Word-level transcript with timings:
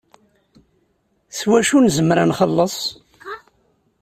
S 1.37 1.39
wacu 1.49 1.75
i 1.79 1.81
nezem 1.81 2.11
ad 2.13 2.19
nxelleṣ? 2.31 2.77